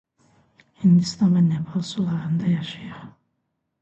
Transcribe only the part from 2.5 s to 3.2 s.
yaşayır.